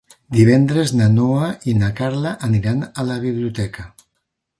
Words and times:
Divendres 0.35 0.93
na 1.01 1.09
Noa 1.17 1.49
i 1.71 1.75
na 1.81 1.89
Carla 1.99 2.31
aniran 2.47 2.81
a 3.03 3.07
la 3.11 3.19
biblioteca. 3.27 3.87